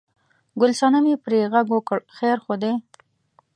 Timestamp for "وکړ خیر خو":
1.75-2.53